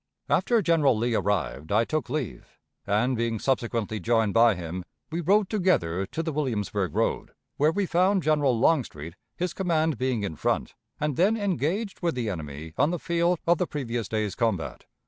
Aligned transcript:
After 0.29 0.63
General 0.63 0.97
Lee 0.97 1.13
arrived, 1.13 1.71
I 1.71 1.85
took 1.85 2.09
leave, 2.09 2.57
and, 2.87 3.15
being 3.15 3.37
subsequently 3.37 3.99
joined 3.99 4.33
by 4.33 4.55
him, 4.55 4.83
we 5.11 5.21
rode 5.21 5.47
together 5.47 6.07
to 6.07 6.23
the 6.23 6.31
Williamsburg 6.31 6.95
road, 6.95 7.33
where 7.57 7.71
we 7.71 7.85
found 7.85 8.23
General 8.23 8.57
Longstreet, 8.57 9.13
his 9.37 9.53
command 9.53 9.99
being 9.99 10.23
in 10.23 10.35
front, 10.37 10.73
and 10.99 11.17
then 11.17 11.37
engaged 11.37 12.01
with 12.01 12.15
the 12.15 12.31
enemy 12.31 12.73
on 12.79 12.89
the 12.89 12.97
field 12.97 13.37
of 13.45 13.59
the 13.59 13.67
previous 13.67 14.09
day's 14.09 14.33
combat. 14.33 14.85